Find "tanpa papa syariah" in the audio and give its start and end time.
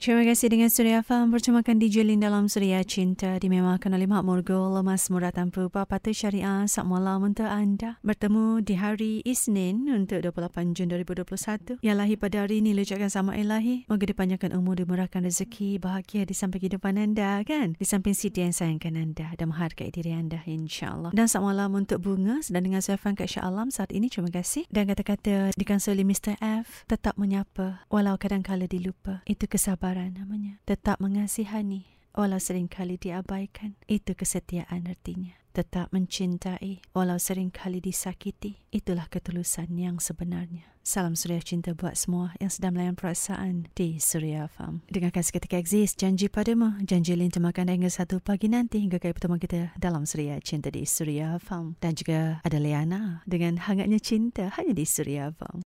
5.28-6.64